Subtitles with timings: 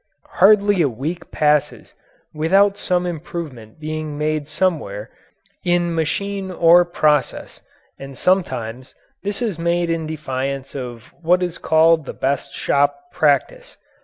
[0.41, 1.93] Hardly a week passes
[2.33, 5.11] without some improvement being made somewhere
[5.63, 7.61] in machine or process,
[7.99, 13.77] and sometimes this is made in defiance of what is called "the best shop practice."